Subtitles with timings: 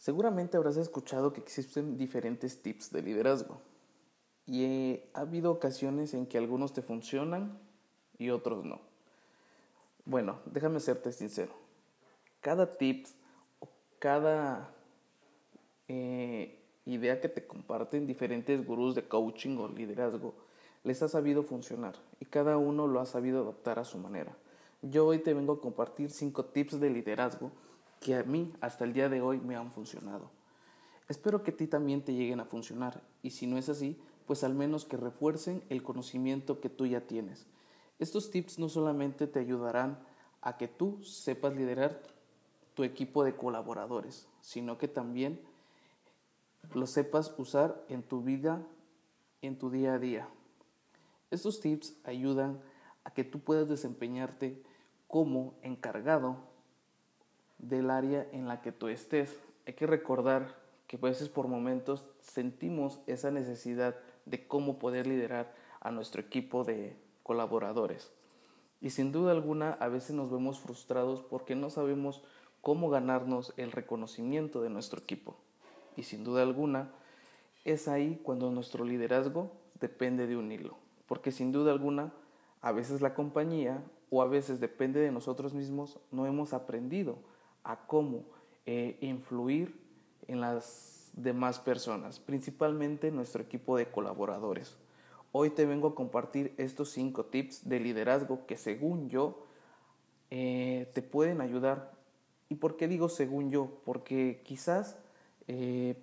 [0.00, 3.60] Seguramente habrás escuchado que existen diferentes tips de liderazgo
[4.46, 7.58] y ha habido ocasiones en que algunos te funcionan
[8.16, 8.80] y otros no.
[10.06, 11.52] Bueno, déjame serte sincero.
[12.40, 13.08] Cada tip
[13.58, 13.68] o
[13.98, 14.72] cada
[15.86, 20.32] eh, idea que te comparten diferentes gurús de coaching o liderazgo
[20.82, 24.34] les ha sabido funcionar y cada uno lo ha sabido adaptar a su manera.
[24.80, 27.52] Yo hoy te vengo a compartir cinco tips de liderazgo
[28.00, 30.30] que a mí hasta el día de hoy me han funcionado.
[31.08, 34.42] Espero que a ti también te lleguen a funcionar y si no es así, pues
[34.42, 37.46] al menos que refuercen el conocimiento que tú ya tienes.
[37.98, 39.98] Estos tips no solamente te ayudarán
[40.40, 42.00] a que tú sepas liderar
[42.74, 45.40] tu equipo de colaboradores, sino que también
[46.72, 48.64] lo sepas usar en tu vida,
[49.42, 50.28] en tu día a día.
[51.30, 52.60] Estos tips ayudan
[53.04, 54.62] a que tú puedas desempeñarte
[55.08, 56.49] como encargado
[57.62, 59.38] del área en la que tú estés.
[59.66, 60.56] Hay que recordar
[60.86, 66.64] que a veces por momentos sentimos esa necesidad de cómo poder liderar a nuestro equipo
[66.64, 68.12] de colaboradores.
[68.80, 72.22] Y sin duda alguna a veces nos vemos frustrados porque no sabemos
[72.60, 75.36] cómo ganarnos el reconocimiento de nuestro equipo.
[75.96, 76.90] Y sin duda alguna
[77.64, 80.76] es ahí cuando nuestro liderazgo depende de un hilo.
[81.06, 82.12] Porque sin duda alguna
[82.62, 87.18] a veces la compañía o a veces depende de nosotros mismos no hemos aprendido
[87.64, 88.24] a cómo
[88.66, 89.80] eh, influir
[90.26, 94.76] en las demás personas, principalmente nuestro equipo de colaboradores.
[95.32, 99.46] Hoy te vengo a compartir estos cinco tips de liderazgo que según yo
[100.30, 101.92] eh, te pueden ayudar.
[102.48, 103.80] ¿Y por qué digo según yo?
[103.84, 104.96] Porque quizás,
[105.46, 105.96] eh,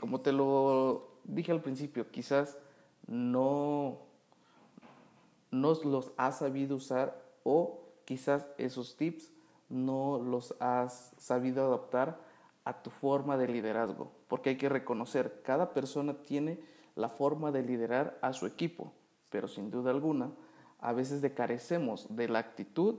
[0.00, 2.56] como te lo dije al principio, quizás
[3.06, 3.98] no,
[5.50, 9.30] no los has sabido usar o quizás esos tips
[9.70, 12.20] no los has sabido adaptar
[12.64, 16.60] a tu forma de liderazgo, porque hay que reconocer, cada persona tiene
[16.94, 18.92] la forma de liderar a su equipo,
[19.30, 20.32] pero sin duda alguna,
[20.80, 22.96] a veces decarecemos de la actitud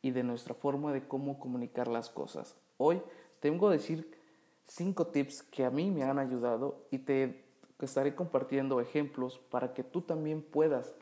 [0.00, 2.56] y de nuestra forma de cómo comunicar las cosas.
[2.78, 3.02] Hoy
[3.40, 4.18] tengo que decir
[4.64, 7.44] cinco tips que a mí me han ayudado y te
[7.80, 10.94] estaré compartiendo ejemplos para que tú también puedas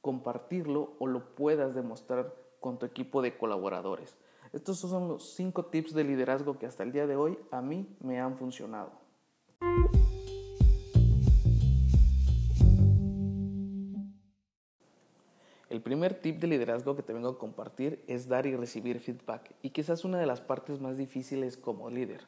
[0.00, 4.16] compartirlo o lo puedas demostrar con tu equipo de colaboradores.
[4.52, 7.86] Estos son los cinco tips de liderazgo que hasta el día de hoy a mí
[8.00, 8.90] me han funcionado.
[15.68, 19.54] El primer tip de liderazgo que te vengo a compartir es dar y recibir feedback
[19.62, 22.26] y quizás una de las partes más difíciles como líder,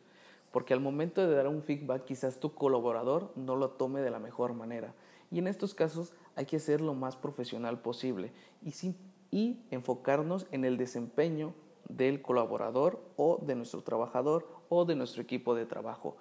[0.53, 4.21] porque al momento de dar un feedback quizás tu colaborador no lo tome de la
[4.21, 4.95] mejor manera
[5.33, 8.31] y en estos casos hay que ser lo más profesional posible
[8.63, 8.95] y,
[9.33, 11.53] y enfocarnos en el desempeño
[11.89, 16.17] del colaborador o de nuestro trabajador o de nuestro equipo de trabajo.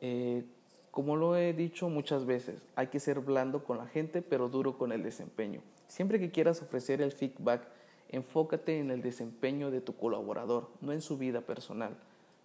[0.00, 0.44] Eh,
[0.90, 4.78] como lo he dicho muchas veces, hay que ser blando con la gente, pero duro
[4.78, 5.60] con el desempeño.
[5.88, 7.68] Siempre que quieras ofrecer el feedback,
[8.08, 11.96] enfócate en el desempeño de tu colaborador, no en su vida personal.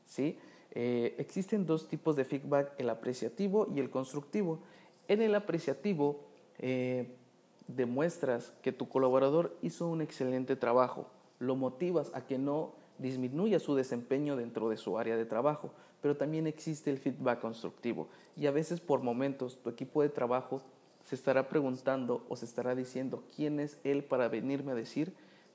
[0.05, 0.37] ¿sí?
[0.71, 4.59] Eh, existen dos tipos de feedback, el apreciativo y el constructivo.
[5.07, 6.25] En el apreciativo
[6.59, 7.15] eh,
[7.67, 11.07] demuestras que tu colaborador hizo un excelente trabajo,
[11.41, 15.71] lo motivas a que no disminuya su desempeño dentro de su área de trabajo,
[16.01, 18.07] pero también existe el feedback constructivo
[18.37, 20.61] y a veces por momentos tu equipo de trabajo
[21.03, 25.13] se estará preguntando o se estará diciendo quién es él para venirme a decir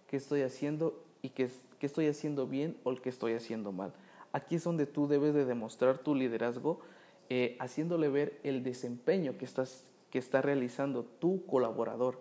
[0.08, 1.48] qué estoy haciendo y qué,
[1.80, 3.92] estoy haciendo bien o qué estoy haciendo mal.
[4.32, 6.80] Aquí es donde tú debes de demostrar tu liderazgo
[7.28, 12.18] eh, haciéndole ver el desempeño que, estás, que está realizando tu colaborador.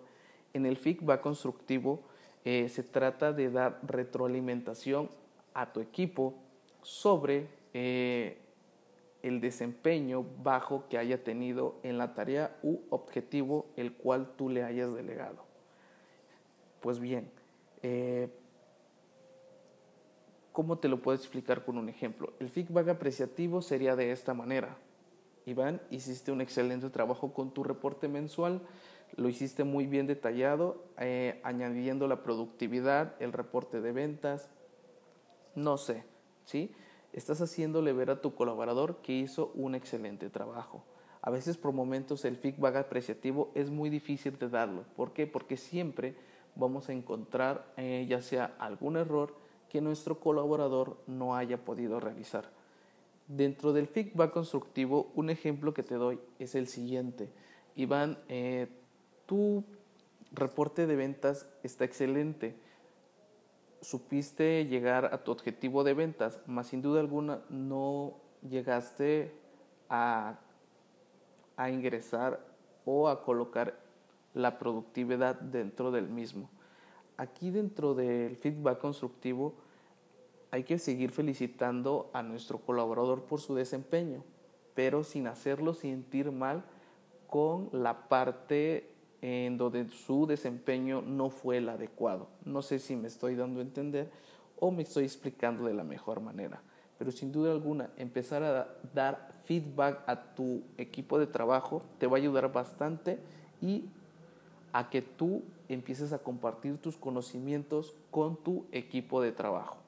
[0.54, 2.02] En el feedback constructivo,
[2.46, 5.10] eh, se trata de dar retroalimentación
[5.52, 6.34] a tu equipo
[6.80, 8.38] sobre eh,
[9.24, 14.62] el desempeño bajo que haya tenido en la tarea u objetivo el cual tú le
[14.62, 15.44] hayas delegado.
[16.80, 17.28] Pues bien,
[17.82, 18.28] eh,
[20.52, 22.32] ¿cómo te lo puedo explicar con un ejemplo?
[22.38, 24.76] El feedback apreciativo sería de esta manera.
[25.46, 28.60] Iván, hiciste un excelente trabajo con tu reporte mensual
[29.14, 34.50] lo hiciste muy bien detallado, eh, añadiendo la productividad, el reporte de ventas,
[35.54, 36.04] no sé,
[36.44, 36.74] ¿sí?
[37.12, 40.84] Estás haciéndole ver a tu colaborador que hizo un excelente trabajo.
[41.22, 44.84] A veces por momentos el feedback apreciativo es muy difícil de darlo.
[44.94, 45.26] ¿Por qué?
[45.26, 46.14] Porque siempre
[46.54, 49.34] vamos a encontrar eh, ya sea algún error
[49.68, 52.50] que nuestro colaborador no haya podido realizar.
[53.28, 57.28] Dentro del feedback constructivo, un ejemplo que te doy es el siguiente.
[57.74, 58.68] Iván, eh,
[59.26, 59.64] tu
[60.32, 62.56] reporte de ventas está excelente.
[63.82, 69.32] supiste llegar a tu objetivo de ventas, más sin duda alguna no llegaste
[69.88, 70.38] a,
[71.56, 72.40] a ingresar
[72.84, 73.78] o a colocar
[74.34, 76.50] la productividad dentro del mismo.
[77.16, 79.54] Aquí dentro del feedback constructivo
[80.50, 84.24] hay que seguir felicitando a nuestro colaborador por su desempeño,
[84.74, 86.64] pero sin hacerlo sentir mal
[87.28, 92.28] con la parte en donde su desempeño no fue el adecuado.
[92.44, 94.10] No sé si me estoy dando a entender
[94.58, 96.62] o me estoy explicando de la mejor manera,
[96.98, 102.16] pero sin duda alguna empezar a dar feedback a tu equipo de trabajo te va
[102.16, 103.18] a ayudar bastante
[103.60, 103.84] y
[104.72, 109.78] a que tú empieces a compartir tus conocimientos con tu equipo de trabajo.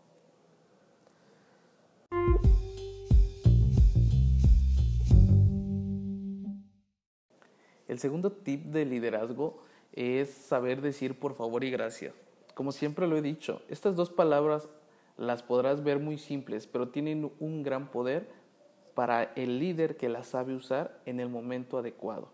[7.89, 9.59] El segundo tip de liderazgo
[9.93, 12.15] es saber decir por favor y gracias.
[12.55, 14.69] Como siempre lo he dicho, estas dos palabras
[15.17, 18.29] las podrás ver muy simples, pero tienen un gran poder
[18.95, 22.29] para el líder que las sabe usar en el momento adecuado.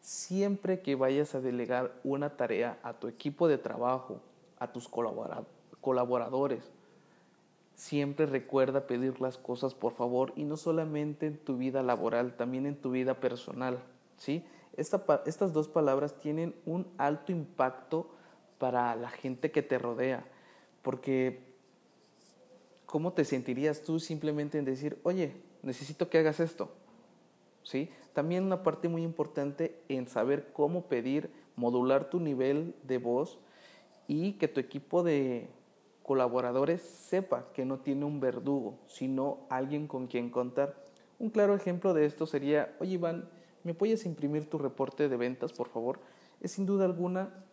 [0.00, 4.20] Siempre que vayas a delegar una tarea a tu equipo de trabajo,
[4.58, 4.88] a tus
[5.80, 6.70] colaboradores,
[7.74, 12.66] siempre recuerda pedir las cosas por favor y no solamente en tu vida laboral, también
[12.66, 13.78] en tu vida personal,
[14.16, 14.44] ¿sí?
[14.76, 18.10] Estas dos palabras tienen un alto impacto
[18.58, 20.24] para la gente que te rodea,
[20.82, 21.40] porque
[22.86, 26.70] ¿cómo te sentirías tú simplemente en decir, oye, necesito que hagas esto?
[27.62, 27.90] ¿Sí?
[28.12, 33.38] También una parte muy importante en saber cómo pedir, modular tu nivel de voz
[34.06, 35.48] y que tu equipo de
[36.02, 40.74] colaboradores sepa que no tiene un verdugo, sino alguien con quien contar.
[41.18, 43.28] Un claro ejemplo de esto sería, oye Iván,
[43.64, 46.00] ¿me puedes imprimir tu reporte de ventas, por favor?
[46.40, 47.44] Es sin duda alguna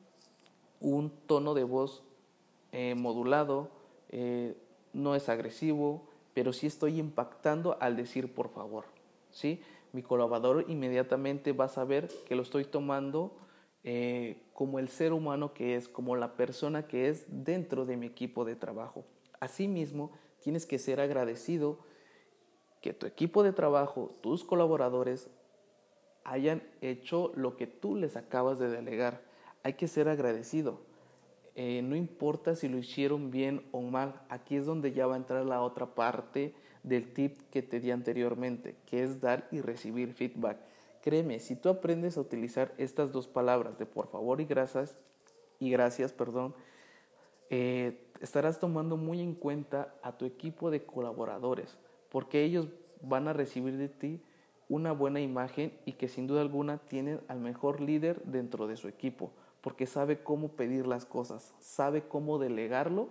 [0.80, 2.04] un tono de voz
[2.72, 3.70] eh, modulado,
[4.10, 4.56] eh,
[4.94, 8.86] no es agresivo, pero sí estoy impactando al decir por favor.
[9.32, 9.62] ¿sí?
[9.92, 13.36] Mi colaborador inmediatamente va a saber que lo estoy tomando
[13.84, 18.08] eh, como el ser humano que es, como la persona que es dentro de mi
[18.08, 19.06] equipo de trabajo.
[19.40, 20.12] Asimismo,
[20.44, 21.80] tienes que ser agradecido
[22.82, 25.30] que tu equipo de trabajo, tus colaboradores,
[26.24, 29.22] hayan hecho lo que tú les acabas de delegar.
[29.64, 30.82] Hay que ser agradecido.
[31.56, 35.18] Eh, no importa si lo hicieron bien o mal, aquí es donde ya va a
[35.18, 40.14] entrar la otra parte del tip que te di anteriormente, que es dar y recibir
[40.14, 40.58] feedback.
[41.02, 44.96] Créeme, si tú aprendes a utilizar estas dos palabras de por favor y gracias,
[45.60, 46.56] y gracias, perdón,
[47.50, 51.78] eh, estarás tomando muy en cuenta a tu equipo de colaboradores,
[52.10, 52.68] porque ellos
[53.02, 54.22] van a recibir de ti
[54.70, 58.88] una buena imagen y que sin duda alguna tienen al mejor líder dentro de su
[58.88, 63.10] equipo, porque sabe cómo pedir las cosas, sabe cómo delegarlo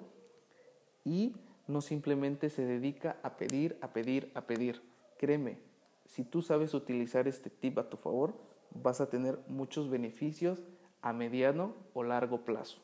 [1.05, 1.35] y
[1.67, 4.81] no simplemente se dedica a pedir, a pedir, a pedir.
[5.19, 5.59] Créeme,
[6.07, 8.35] si tú sabes utilizar este tip a tu favor,
[8.71, 10.63] vas a tener muchos beneficios
[11.03, 12.81] a mediano o largo plazo.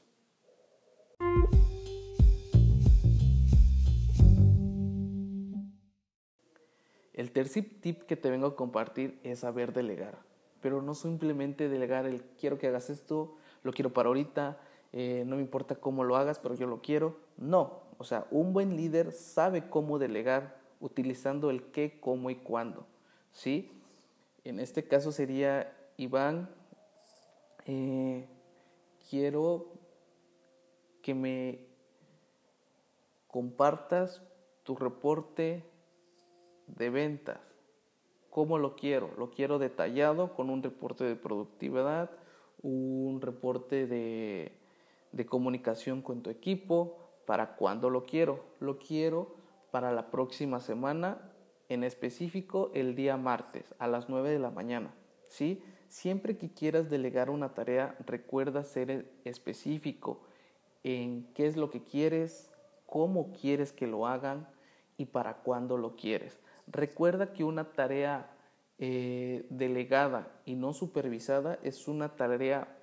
[7.34, 10.18] Tercer tip que te vengo a compartir es saber delegar,
[10.62, 14.58] pero no simplemente delegar el quiero que hagas esto, lo quiero para ahorita,
[14.92, 17.16] eh, no me importa cómo lo hagas, pero yo lo quiero.
[17.36, 22.86] No, o sea, un buen líder sabe cómo delegar utilizando el qué, cómo y cuándo.
[23.32, 23.70] ¿sí?
[24.44, 26.48] En este caso sería, Iván,
[27.66, 28.28] eh,
[29.10, 29.66] quiero
[31.02, 31.58] que me
[33.26, 34.22] compartas
[34.62, 35.64] tu reporte
[36.66, 37.40] de ventas.
[38.30, 39.10] ¿Cómo lo quiero?
[39.16, 42.10] Lo quiero detallado con un reporte de productividad,
[42.62, 44.52] un reporte de,
[45.12, 46.98] de comunicación con tu equipo.
[47.26, 48.44] ¿Para cuándo lo quiero?
[48.60, 49.34] Lo quiero
[49.70, 51.18] para la próxima semana,
[51.68, 54.94] en específico el día martes a las 9 de la mañana.
[55.26, 55.62] ¿sí?
[55.88, 60.20] Siempre que quieras delegar una tarea, recuerda ser específico
[60.84, 62.52] en qué es lo que quieres,
[62.86, 64.48] cómo quieres que lo hagan
[64.96, 66.38] y para cuándo lo quieres.
[66.66, 68.30] Recuerda que una tarea
[68.78, 72.76] eh, delegada y no supervisada es una tarea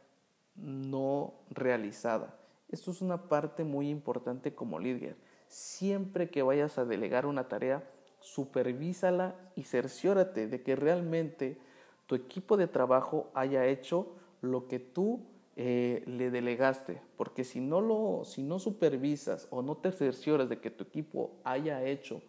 [0.56, 2.38] no realizada.
[2.70, 5.18] Esto es una parte muy importante como líder.
[5.48, 7.84] Siempre que vayas a delegar una tarea,
[8.22, 11.58] supervísala y cerciórate de que realmente
[12.06, 15.26] tu equipo de trabajo haya hecho lo que tú
[15.58, 20.60] eh, le delegaste, porque si no lo, si no supervisas o no te cercioras de
[20.60, 22.22] que tu equipo haya hecho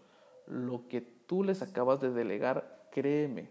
[0.46, 1.00] lo que
[1.32, 3.48] tú les acabas de delegar, créeme,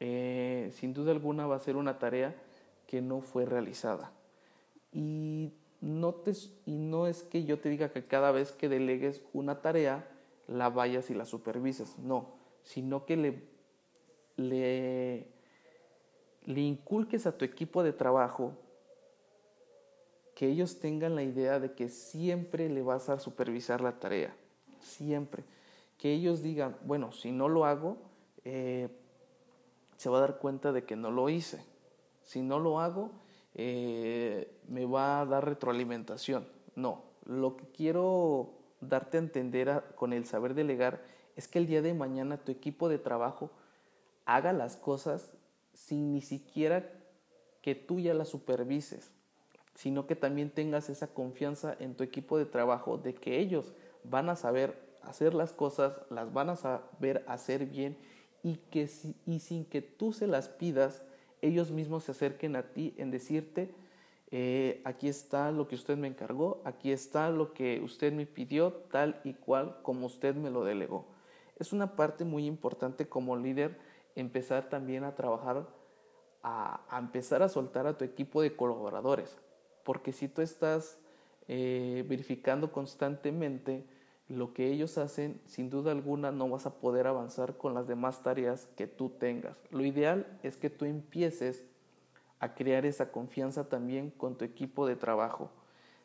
[0.00, 2.34] eh, sin duda alguna va a ser una tarea
[2.86, 4.10] que no fue realizada.
[4.90, 5.52] Y
[5.82, 10.08] no es que yo te diga que cada vez que delegues una tarea,
[10.46, 12.30] la vayas y la supervises, no,
[12.62, 13.42] sino que
[14.38, 15.26] le,
[16.46, 18.54] le inculques a tu equipo de trabajo
[20.34, 24.34] que ellos tengan la idea de que siempre le vas a supervisar la tarea,
[24.80, 25.44] siempre.
[25.98, 27.98] Que ellos digan, bueno, si no lo hago,
[28.44, 28.88] eh,
[29.96, 31.62] se va a dar cuenta de que no lo hice.
[32.22, 33.10] Si no lo hago,
[33.54, 36.48] eh, me va a dar retroalimentación.
[36.76, 41.02] No, lo que quiero darte a entender con el saber delegar
[41.36, 43.50] es que el día de mañana tu equipo de trabajo
[44.24, 45.32] haga las cosas
[45.72, 46.90] sin ni siquiera
[47.62, 49.10] que tú ya las supervises,
[49.74, 53.72] sino que también tengas esa confianza en tu equipo de trabajo de que ellos
[54.04, 57.96] van a saber hacer las cosas, las van a saber hacer bien
[58.42, 58.88] y, que,
[59.26, 61.02] y sin que tú se las pidas,
[61.42, 63.74] ellos mismos se acerquen a ti en decirte,
[64.30, 68.72] eh, aquí está lo que usted me encargó, aquí está lo que usted me pidió,
[68.90, 71.06] tal y cual como usted me lo delegó.
[71.58, 73.78] Es una parte muy importante como líder
[74.14, 75.66] empezar también a trabajar,
[76.42, 79.36] a, empezar a soltar a tu equipo de colaboradores,
[79.84, 80.98] porque si tú estás
[81.46, 83.86] eh, verificando constantemente,
[84.28, 88.22] lo que ellos hacen, sin duda alguna no vas a poder avanzar con las demás
[88.22, 89.56] tareas que tú tengas.
[89.70, 91.64] Lo ideal es que tú empieces
[92.38, 95.50] a crear esa confianza también con tu equipo de trabajo.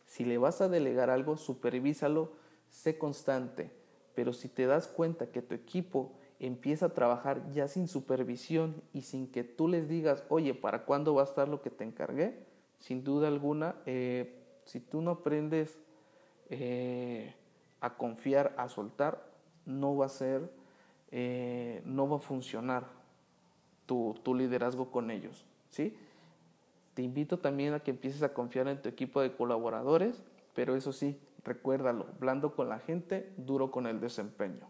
[0.06, 2.32] Si le vas a delegar algo, supervísalo,
[2.70, 3.72] sé constante,
[4.16, 9.02] pero si te das cuenta que tu equipo empieza a trabajar ya sin supervisión y
[9.02, 12.46] sin que tú les digas, oye, ¿para cuándo va a estar lo que te encargué?
[12.80, 15.78] Sin duda alguna, eh, si tú no aprendes
[16.50, 17.34] eh,
[17.84, 19.22] a confiar, a soltar,
[19.66, 20.50] no va a ser,
[21.12, 22.86] eh, no va a funcionar
[23.86, 25.98] tu, tu, liderazgo con ellos, ¿sí?
[26.94, 30.24] Te invito también a que empieces a confiar en tu equipo de colaboradores,
[30.56, 34.66] pero eso sí, recuérdalo, blando con la gente, duro con el desempeño.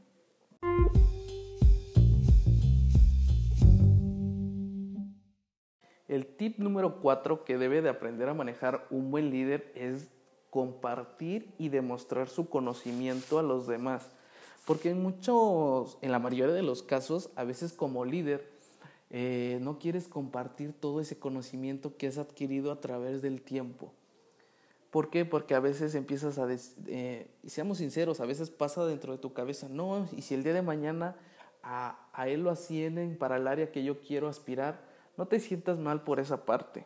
[6.07, 10.11] El tip número cuatro que debe de aprender a manejar un buen líder es
[10.53, 14.11] compartir y demostrar su conocimiento a los demás.
[14.67, 18.47] Porque en muchos, en la mayoría de los casos, a veces como líder,
[19.09, 23.91] eh, no quieres compartir todo ese conocimiento que has adquirido a través del tiempo.
[24.91, 25.25] ¿Por qué?
[25.25, 26.47] Porque a veces empiezas a,
[26.85, 30.43] eh, y seamos sinceros, a veces pasa dentro de tu cabeza, no, y si el
[30.43, 31.15] día de mañana
[31.63, 34.85] a, a él lo ascienden para el área que yo quiero aspirar,
[35.17, 36.85] no te sientas mal por esa parte.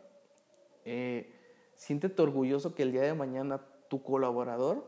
[0.86, 1.34] Eh,
[1.78, 4.84] siéntete orgulloso que el día de mañana tu colaborador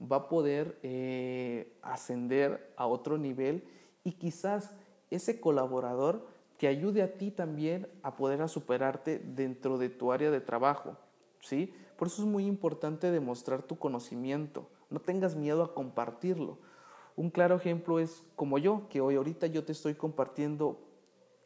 [0.00, 3.64] va a poder eh, ascender a otro nivel
[4.02, 4.74] y quizás
[5.10, 10.30] ese colaborador te ayude a ti también a poder a superarte dentro de tu área
[10.30, 10.96] de trabajo,
[11.40, 11.72] ¿sí?
[11.96, 16.58] Por eso es muy importante demostrar tu conocimiento, no tengas miedo a compartirlo.
[17.16, 20.80] Un claro ejemplo es como yo, que hoy ahorita yo te estoy compartiendo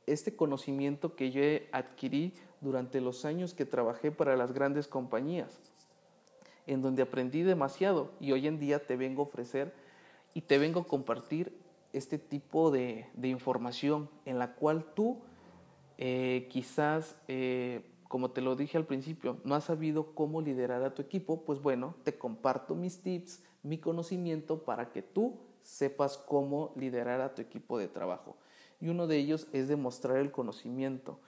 [0.06, 2.32] este conocimiento que yo adquirí
[2.64, 5.61] durante los años que trabajé para las grandes compañías,
[6.66, 9.73] en donde aprendí demasiado y hoy en día te vengo a ofrecer
[10.33, 11.56] y te vengo a compartir
[11.92, 15.18] este tipo de, información en la cual tú
[15.99, 20.94] eh, quizás, eh, como te lo dije al principio, no has sabido cómo liderar a
[20.94, 26.73] tu equipo, pues bueno, te comparto mis tips, mi conocimiento para que tú sepas cómo
[26.76, 28.37] liderar a tu equipo de trabajo.
[28.80, 31.21] Y uno de ellos es demostrar el conocimiento.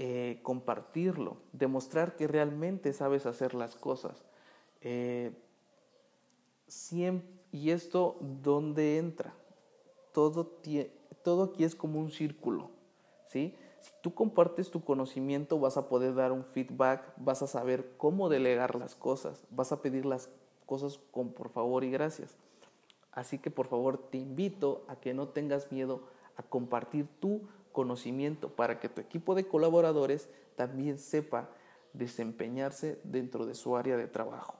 [0.00, 4.24] Eh, compartirlo, demostrar que realmente sabes hacer las cosas.
[4.80, 5.32] Eh,
[7.50, 9.34] y esto, ¿dónde entra?
[10.12, 10.60] Todo,
[11.24, 12.70] todo aquí es como un círculo,
[13.26, 13.56] ¿sí?
[13.80, 18.28] Si tú compartes tu conocimiento, vas a poder dar un feedback, vas a saber cómo
[18.28, 20.30] delegar las cosas, vas a pedir las
[20.66, 22.36] cosas con por favor y gracias.
[23.10, 26.02] Así que por favor te invito a que no tengas miedo
[26.36, 27.40] a compartir tu
[27.78, 31.48] conocimiento para que tu equipo de colaboradores también sepa
[31.92, 34.56] desempeñarse dentro de su área de trabajo.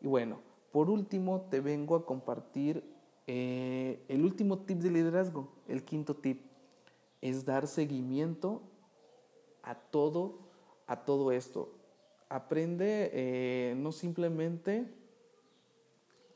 [0.00, 0.40] Y bueno,
[0.72, 2.82] por último te vengo a compartir
[3.26, 6.40] eh, el último tip de liderazgo, el quinto tip,
[7.20, 8.62] es dar seguimiento
[9.62, 10.38] a todo,
[10.86, 11.74] a todo esto.
[12.30, 14.90] Aprende eh, no simplemente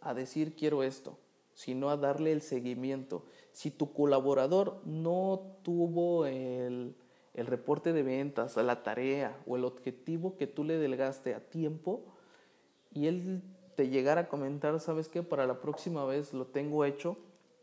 [0.02, 1.16] a decir quiero esto,
[1.54, 3.24] sino a darle el seguimiento.
[3.52, 6.96] Si tu colaborador no tuvo el,
[7.34, 12.04] reporte de ventas, la tarea o el objetivo que tú le delegaste a tiempo
[12.92, 13.42] y él
[13.76, 15.22] te llegara a comentar, ¿sabes qué?
[15.22, 17.16] Para la próxima vez lo tengo hecho.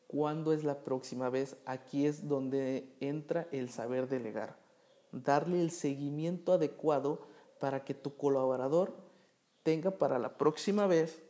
[0.07, 1.55] ¿Cuándo es la próxima vez?
[1.65, 4.57] Aquí es donde entra el saber delegar.
[5.13, 7.21] Darle el seguimiento adecuado
[7.59, 8.93] para que tu colaborador
[9.63, 11.21] tenga para la próxima vez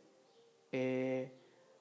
[0.72, 1.30] eh,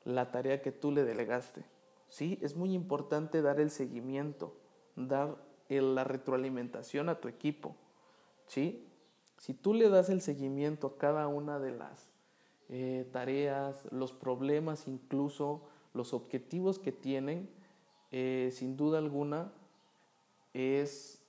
[0.03, 1.63] la tarea que tú le delegaste.
[2.07, 2.37] ¿sí?
[2.41, 4.55] Es muy importante dar el seguimiento,
[4.95, 5.37] dar
[5.69, 7.75] la retroalimentación a tu equipo.
[8.47, 8.87] ¿sí?
[9.37, 12.09] Si tú le das el seguimiento a cada una de las
[12.69, 17.49] eh, tareas, los problemas, incluso los objetivos que tienen,
[18.11, 19.51] eh, sin duda alguna,
[20.53, 21.21] es,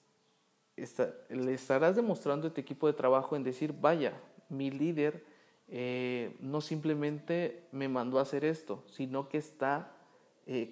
[1.28, 5.24] le estarás demostrando a tu equipo de trabajo en decir, vaya, mi líder
[5.72, 9.96] eh, no simplemente me mandó a hacer esto, sino que está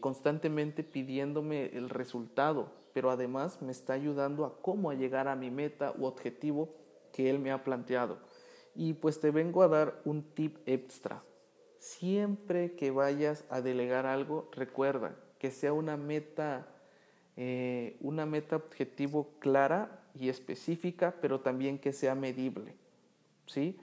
[0.00, 5.95] constantemente pidiéndome el resultado, pero además me está ayudando a cómo llegar a mi meta
[5.97, 6.75] u objetivo
[7.12, 8.19] que él me ha planteado.
[8.75, 11.23] Y pues te vengo a dar un tip extra.
[11.78, 16.69] Siempre que vayas a delegar algo, recuerda que sea una meta,
[17.37, 22.75] eh, una meta objetivo clara y específica, pero también que sea medible.
[23.47, 23.78] ¿sí?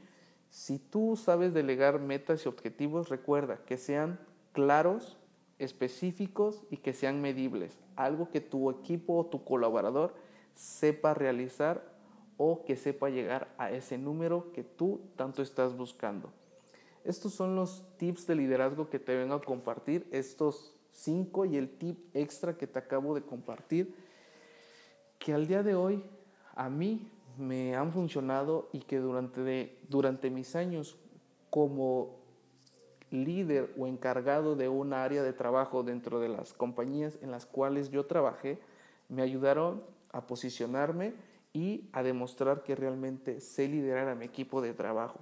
[0.49, 4.19] Si tú sabes delegar metas y objetivos, recuerda que sean
[4.53, 5.17] claros,
[5.59, 7.77] específicos y que sean medibles.
[7.95, 10.13] Algo que tu equipo o tu colaborador
[10.55, 11.83] sepa realizar
[12.37, 16.31] o que sepa llegar a ese número que tú tanto estás buscando.
[17.03, 21.69] Estos son los tips de liderazgo que te vengo a compartir, estos cinco y el
[21.69, 23.95] tip extra que te acabo de compartir,
[25.19, 26.03] que al día de hoy
[26.55, 30.97] a mí me han funcionado y que durante, durante mis años
[31.49, 32.17] como
[33.09, 37.89] líder o encargado de un área de trabajo dentro de las compañías en las cuales
[37.89, 38.59] yo trabajé,
[39.09, 41.13] me ayudaron a posicionarme
[41.53, 45.19] y a demostrar que realmente sé liderar a mi equipo de trabajo.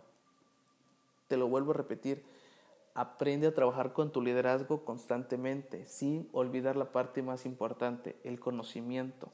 [1.27, 2.24] Te lo vuelvo a repetir,
[2.93, 9.31] aprende a trabajar con tu liderazgo constantemente, sin olvidar la parte más importante, el conocimiento.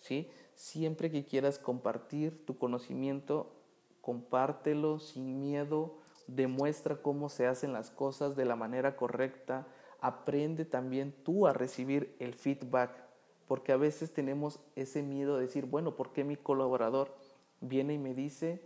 [0.00, 0.30] ¿sí?
[0.56, 3.52] Siempre que quieras compartir tu conocimiento,
[4.00, 9.66] compártelo sin miedo, demuestra cómo se hacen las cosas de la manera correcta,
[10.00, 13.06] aprende también tú a recibir el feedback
[13.46, 17.14] porque a veces tenemos ese miedo de decir, bueno, ¿por qué mi colaborador
[17.60, 18.60] viene y me dice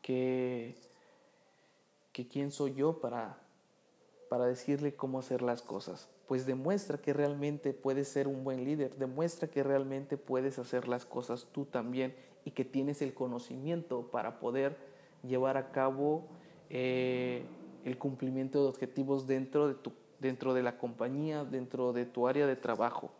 [0.00, 0.74] que,
[2.12, 3.38] que quién soy yo para,
[4.30, 6.08] para decirle cómo hacer las cosas?
[6.26, 11.06] Pues demuestra que realmente puedes ser un buen líder, demuestra que realmente puedes hacer las
[11.06, 14.76] cosas tú también y que tienes el conocimiento para poder
[15.22, 16.26] llevar a cabo
[16.70, 17.42] eh,
[17.84, 22.46] el cumplimiento de objetivos dentro de, tu, dentro de la compañía, dentro de tu área
[22.46, 23.10] de trabajo.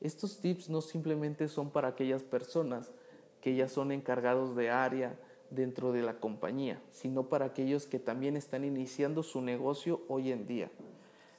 [0.00, 2.90] Estos tips no simplemente son para aquellas personas
[3.40, 5.18] que ya son encargados de área
[5.50, 10.46] dentro de la compañía, sino para aquellos que también están iniciando su negocio hoy en
[10.46, 10.70] día.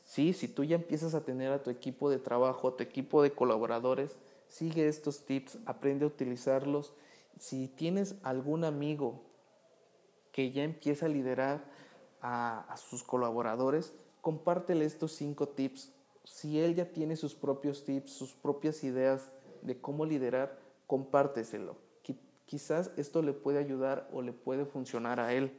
[0.05, 3.23] Sí, si tú ya empiezas a tener a tu equipo de trabajo, a tu equipo
[3.23, 4.15] de colaboradores,
[4.47, 6.93] sigue estos tips, aprende a utilizarlos.
[7.39, 9.23] Si tienes algún amigo
[10.31, 11.65] que ya empieza a liderar
[12.21, 15.91] a, sus colaboradores, compártele estos cinco tips
[16.23, 19.29] si él ya tiene sus propios tips, sus propias ideas
[19.61, 21.77] de cómo liderar, compárteselo.
[22.45, 25.51] Quizás esto le puede ayudar o le puede funcionar a él.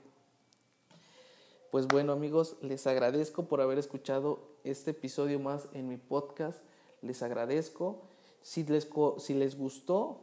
[1.71, 6.63] Pues bueno amigos, les agradezco por haber escuchado este episodio más en mi podcast.
[7.03, 8.03] Les agradezco.
[8.41, 10.21] Si les, si les gustó,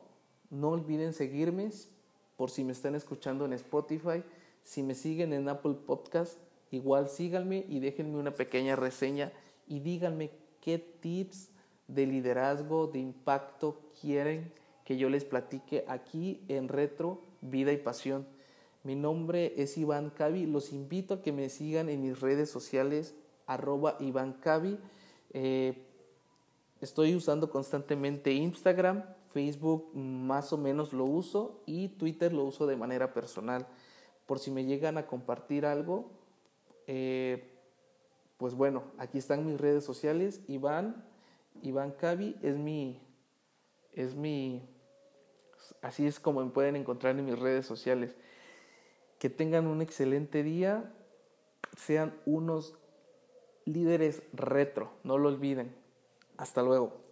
[0.49, 1.69] no olviden seguirme
[2.38, 4.23] por si me están escuchando en Spotify.
[4.63, 6.38] Si me siguen en Apple Podcast,
[6.71, 9.34] igual síganme y déjenme una pequeña reseña
[9.67, 11.49] y díganme qué tips
[11.88, 14.53] de liderazgo, de impacto quieren
[14.86, 18.25] que yo les platique aquí en Retro, Vida y Pasión.
[18.84, 20.46] Mi nombre es Iván Cavi.
[20.46, 23.15] Los invito a que me sigan en mis redes sociales,
[23.48, 24.78] arroba Iván Cavi.
[25.32, 25.88] Eh,
[26.82, 32.76] estoy usando constantemente Instagram, Facebook más o menos lo uso y Twitter lo uso de
[32.76, 33.65] manera personal.
[34.26, 36.12] Por si me llegan a compartir algo,
[36.86, 37.58] eh,
[38.36, 40.41] pues bueno, aquí están mis redes sociales.
[40.50, 41.06] Iván,
[41.62, 43.00] Iván Cavi es mi,
[43.93, 44.67] es mi,
[45.82, 48.17] así es como me pueden encontrar en mis redes sociales.
[49.23, 50.93] Que tengan un excelente día,
[51.77, 52.75] sean unos
[53.63, 55.73] líderes retro, no lo olviden.
[56.36, 57.03] Hasta luego.